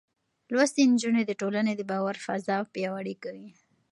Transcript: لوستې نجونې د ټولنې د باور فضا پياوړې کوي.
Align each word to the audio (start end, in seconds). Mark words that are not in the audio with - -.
لوستې 0.53 0.81
نجونې 0.91 1.23
د 1.25 1.31
ټولنې 1.41 1.73
د 1.75 1.81
باور 1.91 2.15
فضا 2.25 2.57
پياوړې 2.73 3.15
کوي. 3.23 3.49